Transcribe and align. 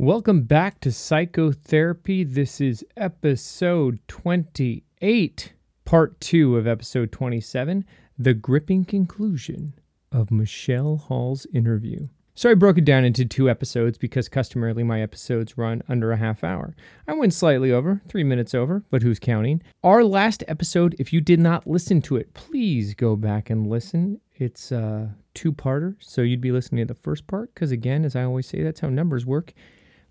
Welcome 0.00 0.42
back 0.42 0.78
to 0.82 0.92
Psychotherapy. 0.92 2.22
This 2.22 2.60
is 2.60 2.84
episode 2.96 3.98
28, 4.06 5.54
part 5.84 6.20
two 6.20 6.56
of 6.56 6.68
episode 6.68 7.10
27 7.10 7.84
The 8.16 8.32
Gripping 8.32 8.84
Conclusion 8.84 9.74
of 10.12 10.30
Michelle 10.30 10.98
Hall's 10.98 11.48
Interview. 11.52 12.06
So 12.36 12.48
I 12.48 12.54
broke 12.54 12.78
it 12.78 12.84
down 12.84 13.04
into 13.04 13.24
two 13.24 13.50
episodes 13.50 13.98
because 13.98 14.28
customarily 14.28 14.84
my 14.84 15.02
episodes 15.02 15.58
run 15.58 15.82
under 15.88 16.12
a 16.12 16.16
half 16.16 16.44
hour. 16.44 16.76
I 17.08 17.14
went 17.14 17.34
slightly 17.34 17.72
over, 17.72 18.00
three 18.06 18.22
minutes 18.22 18.54
over, 18.54 18.84
but 18.92 19.02
who's 19.02 19.18
counting? 19.18 19.64
Our 19.82 20.04
last 20.04 20.44
episode, 20.46 20.94
if 21.00 21.12
you 21.12 21.20
did 21.20 21.40
not 21.40 21.66
listen 21.66 22.02
to 22.02 22.14
it, 22.14 22.34
please 22.34 22.94
go 22.94 23.16
back 23.16 23.50
and 23.50 23.66
listen. 23.66 24.20
It's 24.36 24.70
a 24.70 25.16
two 25.34 25.52
parter, 25.52 25.96
so 25.98 26.22
you'd 26.22 26.40
be 26.40 26.52
listening 26.52 26.86
to 26.86 26.94
the 26.94 27.00
first 27.00 27.26
part 27.26 27.52
because, 27.52 27.72
again, 27.72 28.04
as 28.04 28.14
I 28.14 28.22
always 28.22 28.46
say, 28.46 28.62
that's 28.62 28.78
how 28.78 28.90
numbers 28.90 29.26
work. 29.26 29.52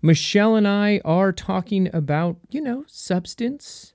Michelle 0.00 0.54
and 0.54 0.68
I 0.68 1.00
are 1.04 1.32
talking 1.32 1.90
about, 1.92 2.36
you 2.50 2.60
know, 2.60 2.84
substance, 2.86 3.94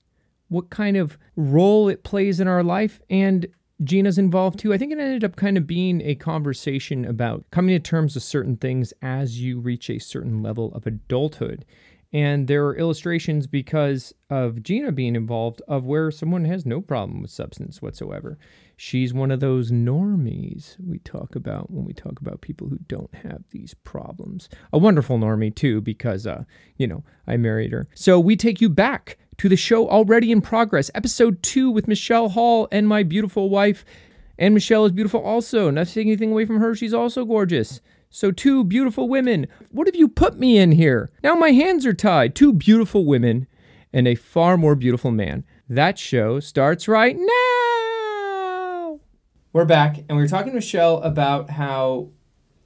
what 0.49 0.69
kind 0.69 0.97
of 0.97 1.17
role 1.35 1.87
it 1.87 2.03
plays 2.03 2.39
in 2.39 2.47
our 2.47 2.63
life, 2.63 3.01
and 3.09 3.47
Gina's 3.83 4.17
involved 4.17 4.59
too. 4.59 4.73
I 4.73 4.77
think 4.77 4.91
it 4.91 4.99
ended 4.99 5.23
up 5.23 5.35
kind 5.35 5.57
of 5.57 5.65
being 5.65 6.01
a 6.01 6.15
conversation 6.15 7.05
about 7.05 7.45
coming 7.51 7.75
to 7.75 7.79
terms 7.79 8.15
with 8.15 8.23
certain 8.23 8.57
things 8.57 8.93
as 9.01 9.41
you 9.41 9.59
reach 9.59 9.89
a 9.89 9.99
certain 9.99 10.43
level 10.43 10.73
of 10.73 10.85
adulthood. 10.85 11.65
And 12.13 12.47
there 12.47 12.67
are 12.67 12.77
illustrations 12.77 13.47
because 13.47 14.13
of 14.29 14.61
Gina 14.61 14.91
being 14.91 15.15
involved 15.15 15.63
of 15.67 15.83
where 15.83 16.11
someone 16.11 16.45
has 16.45 16.63
no 16.63 16.79
problem 16.79 17.23
with 17.23 17.31
substance 17.31 17.81
whatsoever. 17.81 18.37
She's 18.77 19.13
one 19.13 19.31
of 19.31 19.39
those 19.39 19.71
normies 19.71 20.75
we 20.79 20.99
talk 20.99 21.35
about 21.35 21.71
when 21.71 21.85
we 21.85 21.93
talk 21.93 22.21
about 22.21 22.41
people 22.41 22.67
who 22.67 22.77
don't 22.87 23.13
have 23.15 23.43
these 23.49 23.73
problems. 23.83 24.47
A 24.71 24.77
wonderful 24.77 25.17
normie, 25.17 25.55
too, 25.55 25.81
because, 25.81 26.27
uh, 26.27 26.43
you 26.77 26.85
know, 26.85 27.03
I 27.25 27.37
married 27.37 27.71
her. 27.71 27.87
So 27.95 28.19
we 28.19 28.35
take 28.35 28.61
you 28.61 28.69
back 28.69 29.17
to 29.37 29.49
the 29.49 29.55
show 29.55 29.89
already 29.89 30.31
in 30.31 30.41
progress, 30.41 30.91
episode 30.93 31.41
two 31.41 31.71
with 31.71 31.87
Michelle 31.87 32.29
Hall 32.29 32.67
and 32.71 32.87
my 32.87 33.01
beautiful 33.01 33.49
wife. 33.49 33.83
And 34.37 34.53
Michelle 34.53 34.85
is 34.85 34.91
beautiful 34.91 35.21
also. 35.21 35.71
Not 35.71 35.87
taking 35.87 36.09
anything 36.09 36.31
away 36.31 36.45
from 36.45 36.59
her, 36.59 36.75
she's 36.75 36.93
also 36.93 37.25
gorgeous. 37.25 37.81
So, 38.15 38.29
two 38.31 38.63
beautiful 38.63 39.09
women. 39.09 39.47
What 39.71 39.87
have 39.87 39.95
you 39.95 40.07
put 40.07 40.37
me 40.37 40.59
in 40.59 40.73
here? 40.73 41.09
Now 41.23 41.33
my 41.33 41.49
hands 41.49 41.83
are 41.83 41.95
tied. 41.95 42.35
Two 42.35 42.53
beautiful 42.53 43.05
women 43.05 43.47
and 43.91 44.07
a 44.07 44.13
far 44.13 44.55
more 44.55 44.75
beautiful 44.75 45.09
man. 45.09 45.45
That 45.67 45.97
show 45.97 46.39
starts 46.39 46.87
right 46.87 47.17
now. 47.17 48.99
We're 49.51 49.65
back, 49.65 49.97
and 50.07 50.15
we 50.15 50.21
were 50.21 50.27
talking 50.27 50.51
to 50.51 50.55
Michelle 50.55 51.01
about 51.01 51.49
how 51.49 52.09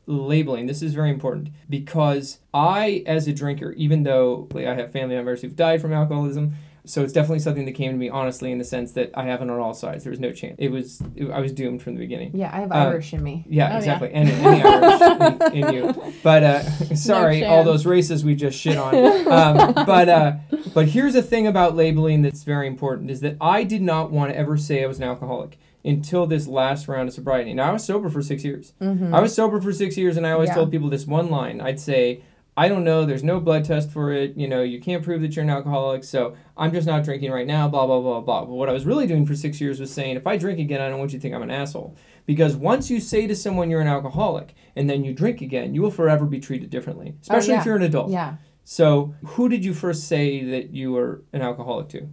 labeling 0.05 0.65
this 0.65 0.81
is 0.81 0.93
very 0.93 1.11
important 1.11 1.51
because 1.69 2.39
I, 2.53 3.03
as 3.05 3.25
a 3.29 3.33
drinker, 3.33 3.71
even 3.77 4.03
though 4.03 4.49
I 4.53 4.73
have 4.73 4.91
family 4.91 5.15
members 5.15 5.41
who've 5.43 5.55
died 5.55 5.79
from 5.81 5.93
alcoholism, 5.93 6.55
so 6.85 7.03
it's 7.03 7.11
definitely 7.11 7.39
something 7.39 7.65
that 7.65 7.73
came 7.73 7.91
to 7.91 7.97
me 7.97 8.07
honestly 8.07 8.49
in 8.49 8.59
the 8.59 8.63
sense 8.63 8.93
that 8.93 9.11
I 9.13 9.23
have 9.23 9.41
it 9.41 9.49
on 9.49 9.59
all 9.59 9.73
sides. 9.73 10.05
There 10.05 10.11
was 10.11 10.21
no 10.21 10.31
chance. 10.31 10.55
It 10.57 10.71
was 10.71 11.01
it, 11.17 11.29
I 11.29 11.41
was 11.41 11.51
doomed 11.51 11.81
from 11.81 11.95
the 11.95 11.99
beginning. 11.99 12.31
Yeah, 12.33 12.49
I 12.53 12.61
have 12.61 12.71
Uh, 12.71 12.75
Irish 12.75 13.13
in 13.13 13.21
me. 13.21 13.43
Yeah, 13.49 13.73
Oh, 13.73 13.77
exactly. 13.77 14.09
And, 14.13 14.29
and 14.29 14.45
the 14.45 14.69
Irish 14.69 15.36
in, 15.57 15.73
you. 15.73 16.13
But 16.23 16.43
uh, 16.43 16.61
sorry, 16.95 17.43
all 17.45 17.63
those 17.63 17.85
races 17.85 18.23
we 18.25 18.35
just 18.35 18.57
shit 18.59 18.77
on. 18.77 18.93
Um, 19.27 19.73
but 19.85 20.07
uh, 20.09 20.33
but 20.73 20.87
here's 20.89 21.13
a 21.15 21.21
thing 21.21 21.47
about 21.47 21.75
labeling 21.75 22.21
that's 22.21 22.43
very 22.43 22.67
important 22.67 23.11
is 23.11 23.19
that 23.21 23.35
I 23.41 23.63
did 23.63 23.81
not 23.81 24.09
want 24.11 24.31
to 24.31 24.37
ever 24.37 24.57
say 24.57 24.83
I 24.83 24.87
was 24.87 24.97
an 24.97 25.03
alcoholic 25.03 25.57
until 25.83 26.25
this 26.25 26.47
last 26.47 26.87
round 26.87 27.09
of 27.09 27.15
sobriety. 27.15 27.53
Now 27.53 27.69
I 27.69 27.73
was 27.73 27.83
sober 27.83 28.09
for 28.09 28.21
six 28.21 28.43
years. 28.43 28.73
Mm-hmm. 28.81 29.13
I 29.13 29.19
was 29.21 29.33
sober 29.35 29.59
for 29.61 29.71
six 29.73 29.97
years, 29.97 30.17
and 30.17 30.25
I 30.25 30.31
always 30.31 30.49
Yeah. 30.49 30.55
told 30.55 30.71
people 30.71 30.89
this 30.89 31.05
one 31.05 31.29
line. 31.29 31.61
I'd 31.61 31.79
say, 31.79 32.21
I 32.57 32.67
don't 32.69 32.83
know, 32.83 33.05
there's 33.05 33.23
no 33.23 33.39
blood 33.39 33.65
test 33.65 33.91
for 33.91 34.11
it, 34.11 34.35
you 34.35 34.47
know, 34.47 34.63
you 34.63 34.81
can't 34.81 35.03
prove 35.03 35.21
that 35.21 35.35
you're 35.35 35.43
an 35.43 35.49
alcoholic, 35.51 36.03
so 36.03 36.35
I'm 36.57 36.73
just 36.73 36.87
not 36.87 37.03
drinking 37.03 37.31
right 37.31 37.45
now, 37.45 37.67
blah, 37.67 37.85
blah, 37.85 38.01
blah, 38.01 38.19
blah. 38.19 38.45
But 38.45 38.53
what 38.53 38.67
I 38.67 38.71
was 38.73 38.83
really 38.83 39.05
doing 39.05 39.27
for 39.27 39.35
six 39.35 39.61
years 39.61 39.79
was 39.79 39.93
saying, 39.93 40.15
if 40.17 40.25
I 40.25 40.37
drink 40.37 40.57
again, 40.59 40.81
I 40.81 40.89
don't 40.89 40.97
want 40.97 41.13
you 41.13 41.19
to 41.19 41.21
think 41.21 41.35
I'm 41.35 41.43
an 41.43 41.51
asshole. 41.51 41.95
Because 42.25 42.55
once 42.55 42.89
you 42.89 42.99
say 42.99 43.27
to 43.27 43.35
someone 43.35 43.69
you're 43.69 43.79
an 43.79 43.87
alcoholic 43.87 44.55
and 44.75 44.89
then 44.89 45.03
you 45.03 45.13
drink 45.13 45.39
again, 45.39 45.75
you 45.75 45.83
will 45.83 45.91
forever 45.91 46.25
be 46.25 46.39
treated 46.39 46.71
differently, 46.71 47.13
especially 47.21 47.53
if 47.53 47.59
Oh, 47.59 47.61
yeah. 47.61 47.65
you're 47.65 47.75
an 47.75 47.83
adult. 47.83 48.09
Yeah. 48.09 48.37
So, 48.63 49.13
who 49.23 49.47
did 49.49 49.63
you 49.63 49.73
first 49.75 50.07
say 50.07 50.43
that 50.43 50.71
you 50.71 50.91
were 50.93 51.23
an 51.31 51.43
alcoholic 51.43 51.89
to? 51.89 52.09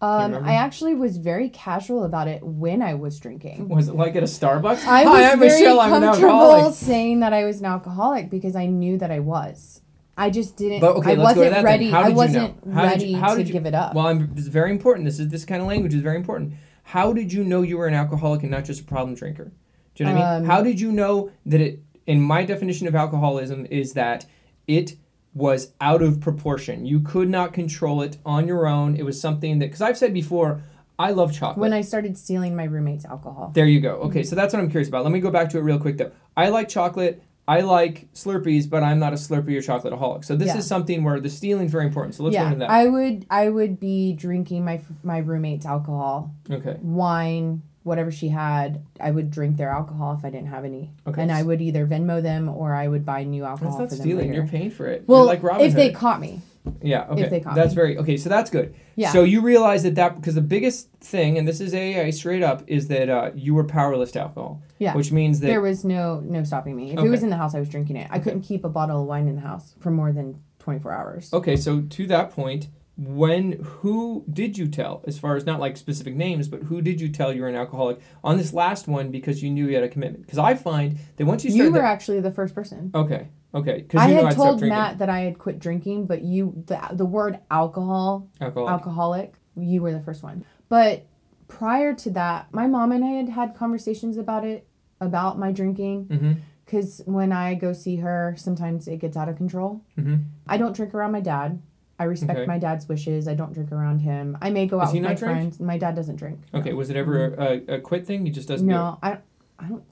Um. 0.00 0.34
I 0.42 0.54
actually 0.54 0.94
was 0.96 1.18
very 1.18 1.48
casual 1.48 2.02
about 2.02 2.26
it 2.26 2.42
when 2.42 2.82
I 2.82 2.94
was 2.94 3.20
drinking. 3.20 3.68
Was 3.76 3.86
it 3.88 3.94
like 3.94 4.16
at 4.16 4.24
a 4.24 4.26
Starbucks? 4.26 4.84
I 4.84 5.04
Hi, 5.04 5.04
was 5.04 5.32
I'm 5.32 5.38
very 5.38 5.60
Michelle, 5.60 5.78
I'm 5.80 6.02
comfortable 6.02 6.72
saying 6.72 7.20
that 7.20 7.32
I 7.32 7.44
was 7.44 7.60
an 7.60 7.66
alcoholic 7.66 8.28
because 8.28 8.56
I 8.56 8.66
knew 8.66 8.98
that 8.98 9.12
I 9.12 9.20
was. 9.20 9.80
I 10.22 10.30
just 10.30 10.56
didn't. 10.56 10.80
But 10.80 10.96
okay, 10.96 11.12
I 11.12 11.14
let's 11.14 11.34
go 11.36 11.42
to 11.44 11.50
wasn't 11.50 11.50
that 11.50 11.54
then. 11.56 11.64
ready. 11.64 11.90
How 11.90 12.00
I 12.00 12.02
did 12.04 12.10
you 12.10 12.16
wasn't 12.16 12.66
know? 12.66 12.74
How 12.74 12.82
did 12.82 12.90
ready 12.90 13.04
you- 13.06 13.16
how 13.18 13.30
to 13.32 13.36
did 13.38 13.46
you- 13.48 13.52
give 13.52 13.66
it 13.66 13.74
up. 13.74 13.94
Well, 13.94 14.06
I'm, 14.06 14.34
this 14.34 14.44
is 14.44 14.50
very 14.50 14.70
important. 14.70 15.04
This 15.06 15.18
is 15.18 15.28
this 15.28 15.44
kind 15.44 15.60
of 15.60 15.68
language 15.68 15.94
is 15.94 16.00
very 16.02 16.16
important. 16.16 16.54
How 16.84 17.12
did 17.12 17.32
you 17.32 17.44
know 17.44 17.62
you 17.62 17.78
were 17.78 17.86
an 17.86 17.94
alcoholic 17.94 18.42
and 18.42 18.50
not 18.50 18.64
just 18.64 18.80
a 18.80 18.84
problem 18.84 19.14
drinker? 19.14 19.52
Do 19.94 20.04
you 20.04 20.08
know 20.08 20.14
what 20.16 20.22
I 20.24 20.32
mean? 20.34 20.42
Um, 20.42 20.50
How 20.50 20.62
did 20.62 20.80
you 20.80 20.90
know 20.92 21.30
that 21.46 21.60
it? 21.60 21.80
In 22.06 22.20
my 22.20 22.44
definition 22.44 22.88
of 22.88 22.94
alcoholism, 22.96 23.66
is 23.66 23.92
that 23.92 24.26
it 24.66 24.96
was 25.34 25.72
out 25.80 26.02
of 26.02 26.20
proportion. 26.20 26.84
You 26.84 26.98
could 27.00 27.28
not 27.28 27.52
control 27.52 28.02
it 28.02 28.18
on 28.26 28.46
your 28.48 28.66
own. 28.66 28.96
It 28.96 29.04
was 29.04 29.20
something 29.20 29.58
that 29.60 29.66
because 29.66 29.80
I've 29.82 29.96
said 29.96 30.12
before, 30.12 30.62
I 30.98 31.10
love 31.12 31.32
chocolate. 31.32 31.58
when 31.58 31.72
I 31.72 31.80
started 31.80 32.18
stealing 32.18 32.54
my 32.56 32.64
roommate's 32.64 33.04
alcohol. 33.04 33.52
There 33.54 33.66
you 33.66 33.80
go. 33.80 33.94
Okay, 34.08 34.22
so 34.24 34.34
that's 34.36 34.52
what 34.52 34.60
I'm 34.60 34.70
curious 34.70 34.88
about. 34.88 35.04
Let 35.04 35.12
me 35.12 35.20
go 35.20 35.30
back 35.30 35.48
to 35.50 35.58
it 35.58 35.62
real 35.62 35.78
quick 35.78 35.96
though. 35.98 36.12
I 36.36 36.48
like 36.48 36.68
chocolate. 36.68 37.22
I 37.48 37.60
like 37.62 38.12
Slurpees, 38.14 38.70
but 38.70 38.82
I'm 38.84 38.98
not 39.00 39.12
a 39.12 39.16
Slurpee 39.16 39.56
or 39.56 39.60
chocolateholic. 39.62 40.24
So 40.24 40.36
this 40.36 40.48
Yeah. 40.48 40.58
is 40.58 40.66
something 40.66 41.02
where 41.02 41.18
the 41.18 41.28
stealing 41.28 41.66
is 41.66 41.72
very 41.72 41.84
important. 41.86 42.14
So 42.14 42.22
let's 42.22 42.36
go 42.36 42.40
yeah, 42.42 42.46
into 42.46 42.58
that. 42.60 42.70
I 42.70 42.86
would. 42.86 43.26
I 43.30 43.48
would 43.48 43.80
be 43.80 44.12
drinking 44.12 44.64
my 44.64 44.80
my 45.02 45.18
roommate's 45.18 45.66
alcohol, 45.66 46.32
okay. 46.48 46.76
wine, 46.80 47.62
whatever 47.82 48.12
she 48.12 48.28
had. 48.28 48.80
I 49.00 49.10
would 49.10 49.30
drink 49.32 49.56
their 49.56 49.70
alcohol 49.70 50.14
if 50.16 50.24
I 50.24 50.30
didn't 50.30 50.48
have 50.48 50.64
any, 50.64 50.90
Okay. 51.06 51.20
and 51.20 51.32
I 51.32 51.42
would 51.42 51.60
either 51.60 51.84
Venmo 51.84 52.22
them 52.22 52.48
or 52.48 52.74
I 52.74 52.86
would 52.86 53.04
buy 53.04 53.24
new 53.24 53.42
That's 53.42 53.60
alcohol 53.60 53.78
not 53.80 53.88
for 53.90 53.94
them 53.96 54.04
stealing. 54.06 54.32
You're 54.32 54.46
paying 54.46 54.70
for 54.70 54.86
it. 54.86 55.04
well, 55.08 55.20
You're 55.20 55.26
like 55.26 55.42
Robin 55.42 55.66
if 55.66 55.74
they 55.74 55.90
caught 55.90 56.20
me, 56.20 56.40
yeah, 56.80 57.06
okay. 57.10 57.28
they 57.28 57.40
caught 57.40 57.54
that's 57.54 57.74
very 57.74 57.98
okay. 57.98 58.16
So 58.16 58.28
that's 58.28 58.50
good. 58.50 58.74
Yeah. 58.96 59.10
So 59.12 59.24
you 59.24 59.40
realize 59.40 59.82
that 59.82 59.94
that 59.96 60.16
because 60.16 60.34
the 60.34 60.40
biggest 60.40 60.90
thing, 61.00 61.36
and 61.38 61.46
this 61.46 61.60
is 61.60 61.74
AA 61.74 62.10
straight 62.16 62.42
up, 62.42 62.62
is 62.66 62.88
that 62.88 63.08
uh, 63.08 63.30
you 63.34 63.54
were 63.54 63.64
powerless 63.64 64.12
to 64.12 64.20
alcohol. 64.20 64.62
Yeah. 64.78 64.94
Which 64.94 65.10
means 65.12 65.40
that 65.40 65.48
there 65.48 65.60
was 65.60 65.84
no 65.84 66.20
no 66.20 66.44
stopping 66.44 66.76
me. 66.76 66.92
If 66.92 66.98
Okay. 66.98 67.08
it 67.08 67.10
was 67.10 67.22
in 67.22 67.30
the 67.30 67.36
house, 67.36 67.54
I 67.54 67.58
was 67.58 67.68
drinking 67.68 67.96
it. 67.96 68.08
I 68.10 68.18
couldn't 68.18 68.42
keep 68.42 68.64
a 68.64 68.68
bottle 68.68 69.00
of 69.02 69.06
wine 69.06 69.28
in 69.28 69.34
the 69.34 69.40
house 69.42 69.74
for 69.80 69.90
more 69.90 70.12
than 70.12 70.40
twenty 70.58 70.78
four 70.78 70.92
hours. 70.92 71.32
Okay, 71.32 71.56
so 71.56 71.80
to 71.80 72.06
that 72.06 72.30
point, 72.30 72.68
when 72.96 73.52
who 73.62 74.24
did 74.32 74.56
you 74.58 74.68
tell 74.68 75.02
as 75.06 75.18
far 75.18 75.34
as 75.36 75.44
not 75.46 75.58
like 75.58 75.76
specific 75.76 76.14
names, 76.14 76.46
but 76.46 76.64
who 76.64 76.80
did 76.82 77.00
you 77.00 77.08
tell 77.08 77.32
you 77.32 77.42
were 77.42 77.48
an 77.48 77.56
alcoholic 77.56 77.98
on 78.22 78.36
this 78.36 78.52
last 78.52 78.86
one 78.86 79.10
because 79.10 79.42
you 79.42 79.50
knew 79.50 79.66
you 79.66 79.74
had 79.74 79.82
a 79.84 79.88
commitment? 79.88 80.24
Because 80.26 80.38
I 80.38 80.54
find 80.54 80.98
that 81.16 81.26
once 81.26 81.44
you 81.44 81.50
you 81.52 81.64
were 81.72 81.78
that- 81.78 81.84
actually 81.84 82.20
the 82.20 82.30
first 82.30 82.54
person. 82.54 82.90
okay, 82.94 83.28
okay, 83.54 83.78
because 83.82 84.00
I 84.00 84.08
had 84.08 84.34
told 84.34 84.60
Matt 84.62 84.98
that 84.98 85.08
I 85.08 85.20
had 85.20 85.38
quit 85.38 85.58
drinking, 85.58 86.06
but 86.06 86.22
you 86.22 86.62
the 86.66 86.80
the 86.92 87.04
word 87.06 87.38
alcohol 87.50 88.28
alcohol. 88.40 88.68
alcoholic, 88.68 89.34
you 89.56 89.82
were 89.82 89.92
the 89.92 90.00
first 90.00 90.22
one. 90.22 90.44
But 90.68 91.06
prior 91.48 91.94
to 91.94 92.10
that, 92.10 92.52
my 92.52 92.66
mom 92.66 92.92
and 92.92 93.04
I 93.04 93.08
had 93.10 93.28
had 93.28 93.54
conversations 93.54 94.16
about 94.16 94.44
it, 94.44 94.66
about 95.00 95.38
my 95.38 95.52
drinking. 95.52 96.06
Mm-hmm. 96.06 96.32
Because 96.64 97.02
when 97.04 97.32
I 97.32 97.54
go 97.54 97.72
see 97.74 97.96
her, 97.96 98.34
sometimes 98.38 98.88
it 98.88 98.98
gets 98.98 99.16
out 99.16 99.28
of 99.28 99.36
control. 99.36 99.82
Mm-hmm. 99.98 100.16
I 100.46 100.56
don't 100.56 100.74
drink 100.74 100.94
around 100.94 101.12
my 101.12 101.20
dad. 101.20 101.60
I 101.98 102.04
respect 102.04 102.38
Okay. 102.38 102.46
my 102.46 102.58
dad's 102.58 102.88
wishes. 102.88 103.28
I 103.28 103.34
don't 103.34 103.52
drink 103.52 103.70
around 103.70 103.98
him. 103.98 104.38
I 104.40 104.48
may 104.50 104.66
go 104.66 104.78
Does 104.80 104.88
out 104.88 104.94
with 104.94 105.02
my 105.02 105.14
drink? 105.14 105.20
friends. 105.20 105.60
My 105.60 105.76
dad 105.76 105.94
doesn't 105.94 106.16
drink. 106.16 106.40
Okay, 106.54 106.72
was 106.72 106.88
it 106.88 106.96
ever 106.96 107.34
a, 107.34 107.74
a 107.74 107.80
quit 107.80 108.06
thing? 108.06 108.24
He 108.24 108.32
just 108.32 108.48
doesn't 108.48 108.66
do. 108.66 108.72
No, 108.72 108.98
I, 109.02 109.18
I 109.58 109.66
don't. 109.68 109.84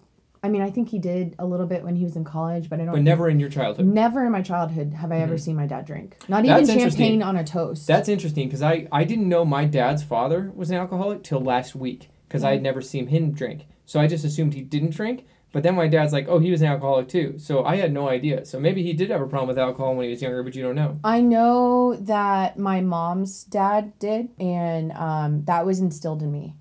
I 0.42 0.48
mean, 0.48 0.62
I 0.62 0.70
think 0.70 0.88
he 0.88 0.98
did 0.98 1.34
a 1.38 1.44
little 1.46 1.66
bit 1.66 1.82
when 1.84 1.96
he 1.96 2.04
was 2.04 2.16
in 2.16 2.24
college, 2.24 2.70
but 2.70 2.80
I 2.80 2.84
don't. 2.84 2.94
But 2.94 3.02
never 3.02 3.28
in 3.28 3.38
your 3.38 3.50
childhood. 3.50 3.86
Never 3.86 4.24
in 4.24 4.32
my 4.32 4.42
childhood 4.42 4.94
have 4.94 5.12
I 5.12 5.18
ever 5.18 5.36
seen 5.36 5.54
my 5.56 5.66
dad 5.66 5.84
drink. 5.84 6.16
Not 6.28 6.44
even 6.44 6.58
interesting. 6.60 6.90
champagne 6.90 7.22
on 7.22 7.36
a 7.36 7.44
toast. 7.44 7.86
That's 7.86 8.08
interesting 8.08 8.48
because 8.48 8.62
I, 8.62 8.88
I 8.90 9.04
didn't 9.04 9.28
know 9.28 9.44
my 9.44 9.64
dad's 9.66 10.02
father 10.02 10.50
was 10.54 10.70
an 10.70 10.76
alcoholic 10.76 11.22
till 11.22 11.40
last 11.40 11.74
week 11.74 12.08
because 12.26 12.42
Mm. 12.42 12.46
I 12.46 12.50
had 12.52 12.62
never 12.62 12.80
seen 12.80 13.08
him 13.08 13.32
drink. 13.32 13.66
So 13.84 14.00
I 14.00 14.06
just 14.06 14.24
assumed 14.24 14.54
he 14.54 14.62
didn't 14.62 14.94
drink. 14.94 15.26
But 15.52 15.64
then 15.64 15.74
my 15.74 15.88
dad's 15.88 16.12
like, 16.12 16.26
oh, 16.28 16.38
he 16.38 16.52
was 16.52 16.62
an 16.62 16.68
alcoholic 16.68 17.08
too. 17.08 17.34
So 17.38 17.64
I 17.64 17.74
had 17.76 17.92
no 17.92 18.08
idea. 18.08 18.44
So 18.46 18.60
maybe 18.60 18.84
he 18.84 18.92
did 18.92 19.10
have 19.10 19.20
a 19.20 19.26
problem 19.26 19.48
with 19.48 19.58
alcohol 19.58 19.96
when 19.96 20.04
he 20.04 20.10
was 20.10 20.22
younger, 20.22 20.44
but 20.44 20.54
you 20.54 20.62
don't 20.62 20.76
know. 20.76 21.00
I 21.02 21.20
know 21.20 21.96
that 21.96 22.56
my 22.56 22.80
mom's 22.80 23.42
dad 23.42 23.98
did, 23.98 24.28
and 24.38 24.92
um, 24.92 25.44
that 25.46 25.66
was 25.66 25.80
instilled 25.80 26.22
in 26.22 26.30
me 26.30 26.54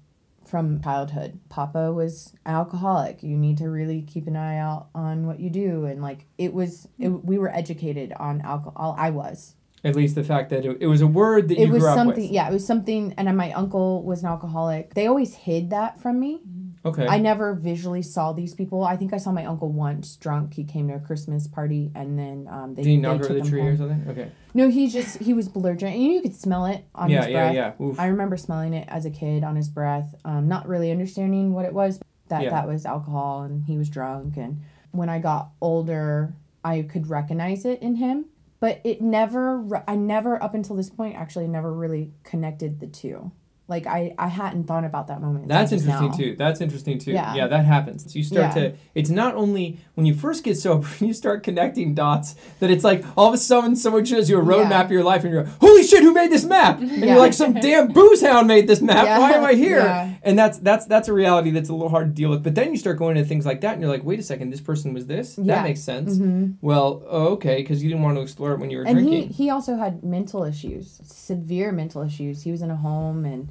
from 0.49 0.81
childhood. 0.81 1.39
Papa 1.49 1.93
was 1.93 2.33
alcoholic. 2.45 3.21
You 3.23 3.37
need 3.37 3.57
to 3.59 3.69
really 3.69 4.01
keep 4.01 4.27
an 4.27 4.35
eye 4.35 4.57
out 4.57 4.87
on 4.95 5.27
what 5.27 5.39
you 5.39 5.49
do, 5.49 5.85
and 5.85 6.01
like 6.01 6.25
it 6.37 6.53
was, 6.53 6.87
it, 6.97 7.09
we 7.09 7.37
were 7.37 7.53
educated 7.53 8.13
on 8.19 8.41
alcohol. 8.41 8.95
I 8.97 9.11
was. 9.11 9.55
At 9.83 9.95
least 9.95 10.15
the 10.15 10.25
fact 10.25 10.49
that 10.49 10.65
it, 10.65 10.77
it 10.81 10.87
was 10.87 10.99
a 11.01 11.07
word 11.07 11.47
that 11.47 11.57
It 11.57 11.67
you 11.67 11.71
was 11.71 11.83
grew 11.83 11.89
up 11.89 11.95
something. 11.95 12.23
with. 12.23 12.31
Yeah, 12.31 12.49
it 12.49 12.53
was 12.53 12.65
something. 12.67 13.13
And 13.17 13.37
my 13.37 13.53
uncle 13.53 14.03
was 14.03 14.23
an 14.23 14.27
alcoholic. 14.29 14.93
They 14.93 15.07
always 15.07 15.35
hid 15.35 15.69
that 15.69 16.01
from 16.01 16.19
me. 16.19 16.41
Okay. 16.85 17.05
I 17.05 17.17
never 17.19 17.53
visually 17.55 18.01
saw 18.01 18.31
these 18.31 18.53
people. 18.53 18.83
I 18.85 18.95
think 18.95 19.13
I 19.13 19.17
saw 19.17 19.31
my 19.33 19.45
uncle 19.45 19.69
once 19.71 20.15
drunk. 20.15 20.53
He 20.53 20.63
came 20.63 20.87
to 20.87 20.95
a 20.95 20.99
Christmas 20.99 21.45
party 21.47 21.91
and 21.93 22.17
then 22.17 22.47
um, 22.49 22.73
they, 22.73 22.83
Did 22.83 22.89
he 22.89 22.97
knock 22.97 23.21
over 23.21 23.33
the 23.33 23.41
tree 23.41 23.59
home. 23.59 23.69
or 23.69 23.77
something? 23.77 24.05
Okay. 24.07 24.31
No, 24.53 24.69
he 24.69 24.87
just 24.89 25.19
he 25.21 25.33
was 25.33 25.49
belligerent. 25.49 25.95
And 25.95 26.03
you 26.05 26.21
could 26.21 26.35
smell 26.35 26.65
it 26.65 26.85
on 26.95 27.09
yeah, 27.09 27.17
his 27.25 27.27
yeah, 27.27 27.51
breath. 27.51 27.75
yeah. 27.79 27.85
Oof. 27.85 27.99
I 27.99 28.07
remember 28.07 28.37
smelling 28.37 28.73
it 28.73 28.87
as 28.89 29.05
a 29.05 29.09
kid 29.11 29.43
on 29.43 29.55
his 29.57 29.67
breath, 29.67 30.15
um, 30.23 30.47
not 30.47 30.67
really 30.67 30.89
understanding 30.91 31.53
what 31.53 31.65
it 31.65 31.73
was. 31.73 31.99
That 32.29 32.43
Yeah. 32.43 32.51
that 32.51 32.67
was 32.67 32.85
alcohol, 32.85 33.41
and 33.43 33.65
he 33.65 33.77
was 33.77 33.89
drunk. 33.89 34.37
And 34.37 34.61
when 34.91 35.09
I 35.09 35.19
got 35.19 35.49
older, 35.61 36.33
I 36.63 36.83
could 36.83 37.09
recognize 37.09 37.65
it 37.65 37.81
in 37.81 37.95
him, 37.95 38.25
but 38.59 38.79
it 38.83 39.01
never. 39.01 39.83
I 39.87 39.95
never 39.95 40.41
up 40.41 40.53
until 40.53 40.75
this 40.75 40.89
point 40.89 41.15
actually 41.17 41.47
never 41.47 41.73
really 41.73 42.11
connected 42.23 42.79
the 42.79 42.87
two. 42.87 43.31
Like 43.69 43.85
I 43.87 44.13
I 44.17 44.27
hadn't 44.27 44.63
thought 44.65 44.83
about 44.83 45.07
that 45.07 45.21
moment. 45.21 45.47
That's 45.47 45.71
interesting 45.71 46.09
now. 46.11 46.17
too. 46.17 46.35
That's 46.35 46.59
interesting 46.59 46.97
too. 46.99 47.11
Yeah. 47.11 47.35
Yeah, 47.35 47.47
that 47.47 47.65
happens. 47.65 48.03
So 48.11 48.17
you 48.17 48.23
start 48.23 48.55
Yeah. 48.55 48.69
to. 48.69 48.73
It's 48.95 49.09
not 49.09 49.35
only 49.35 49.77
when 49.93 50.05
you 50.05 50.13
first 50.15 50.43
get 50.43 50.57
sober, 50.57 50.87
you 50.99 51.13
start 51.13 51.43
connecting 51.43 51.93
dots. 51.93 52.35
That 52.59 52.71
it's 52.71 52.83
like 52.83 53.05
all 53.15 53.27
of 53.27 53.33
a 53.33 53.37
sudden 53.37 53.75
someone 53.75 54.05
shows 54.05 54.29
you 54.29 54.39
a 54.39 54.43
roadmap 54.43 54.69
Yeah. 54.71 54.83
of 54.85 54.91
your 54.91 55.03
life, 55.03 55.23
and 55.23 55.31
you're, 55.33 55.43
like, 55.43 55.53
holy 55.61 55.83
shit, 55.83 56.01
who 56.03 56.13
made 56.13 56.31
this 56.31 56.45
map? 56.45 56.79
And 56.79 56.89
Yeah. 56.91 57.05
you're 57.05 57.19
like, 57.19 57.33
some 57.33 57.53
damn 57.53 57.87
booze 57.89 58.21
hound 58.21 58.47
made 58.47 58.67
this 58.67 58.81
map. 58.81 59.05
Yeah. 59.05 59.19
Why 59.19 59.31
am 59.31 59.43
I 59.45 59.53
here? 59.65 59.79
Yeah. 59.79 60.13
And 60.23 60.37
that's 60.37 60.57
that's 60.57 60.85
that's 60.87 61.07
a 61.07 61.13
reality 61.13 61.51
that's 61.51 61.69
a 61.69 61.73
little 61.73 61.89
hard 61.89 62.07
to 62.07 62.13
deal 62.13 62.29
with. 62.31 62.43
But 62.43 62.55
then 62.55 62.71
you 62.71 62.77
start 62.77 62.97
going 62.97 63.17
into 63.17 63.29
things 63.29 63.45
like 63.45 63.61
that, 63.61 63.73
and 63.73 63.81
you're 63.81 63.91
like, 63.91 64.03
wait 64.03 64.19
a 64.19 64.23
second, 64.23 64.49
this 64.49 64.61
person 64.61 64.93
was 64.93 65.05
this. 65.07 65.35
That 65.35 65.63
makes 65.63 65.81
sense. 65.81 66.17
Mhm. 66.17 66.55
Well, 66.61 67.03
okay, 67.07 67.57
because 67.57 67.83
you 67.83 67.89
didn't 67.89 68.03
want 68.03 68.17
to 68.17 68.21
explore 68.21 68.53
it 68.53 68.59
when 68.59 68.69
you 68.71 68.79
were 68.79 68.83
And 68.85 68.97
he, 68.99 69.05
drinking. 69.05 69.29
he 69.29 69.49
also 69.49 69.77
had 69.77 70.03
mental 70.03 70.43
issues, 70.43 70.99
severe 71.03 71.71
mental 71.71 72.01
issues. 72.01 72.41
He 72.43 72.51
was 72.51 72.61
in 72.61 72.71
a 72.71 72.75
home, 72.75 73.25
and 73.25 73.49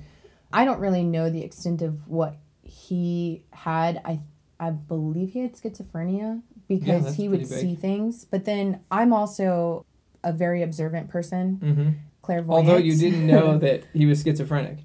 I 0.53 0.65
don't 0.65 0.81
really 0.81 1.05
know 1.05 1.31
the 1.31 1.43
extent 1.43 1.83
of 1.83 2.09
what 2.09 2.37
he 2.63 3.45
had. 3.53 4.01
I 4.05 4.21
I 4.61 4.71
believe 4.71 5.31
he 5.33 5.41
had 5.41 5.55
schizophrenia 5.55 6.43
because 6.69 7.05
that's 7.05 7.17
he 7.17 7.29
would 7.29 7.41
big. 7.41 7.49
see 7.49 7.75
things. 7.75 8.25
But 8.25 8.45
then 8.45 8.81
I'm 8.91 9.13
also 9.13 9.85
a 10.25 10.33
very 10.33 10.63
observant 10.63 11.09
person, 11.09 11.57
hmm 11.57 11.89
clairvoyant. 12.23 12.69
Although 12.69 12.81
you 12.81 12.97
didn't 12.97 13.27
know 13.27 13.57
that 13.59 13.85
he 13.95 14.05
was 14.05 14.23
schizophrenic. 14.23 14.79